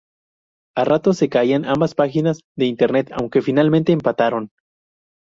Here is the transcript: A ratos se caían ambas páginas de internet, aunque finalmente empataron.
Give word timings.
A 0.75 0.83
ratos 0.83 1.17
se 1.19 1.29
caían 1.29 1.63
ambas 1.63 1.93
páginas 1.93 2.39
de 2.57 2.65
internet, 2.65 3.11
aunque 3.13 3.43
finalmente 3.43 3.91
empataron. 3.91 4.49